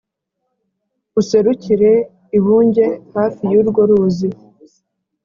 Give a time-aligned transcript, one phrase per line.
[1.19, 1.91] Userukire
[2.37, 4.29] i Bunge hafi y'urwo ruzi